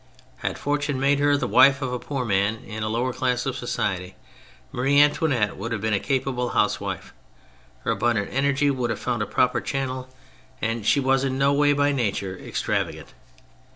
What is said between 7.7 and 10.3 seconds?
her abundant energy would have found a proper channel,